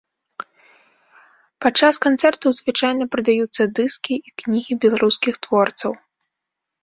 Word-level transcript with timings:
Падчас 1.65 1.95
канцэртаў 2.05 2.49
звычайна 2.59 3.03
прадаюцца 3.15 3.63
дыскі 3.79 4.13
і 4.29 4.33
кнігі 4.43 4.73
беларускіх 4.87 5.33
творцаў. 5.47 5.91